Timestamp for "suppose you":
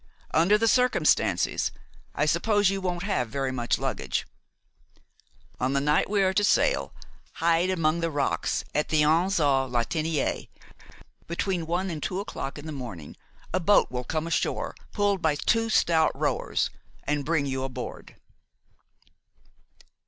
2.25-2.81